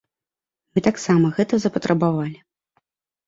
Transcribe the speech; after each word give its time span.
Мы 0.77 0.81
таксама 0.87 1.29
гэта 1.39 1.53
запатрабавалі. 1.65 2.35